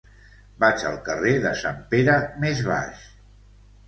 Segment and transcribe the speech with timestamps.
[0.61, 2.15] Vaig al carrer de Sant Pere
[2.45, 3.05] Més Baix.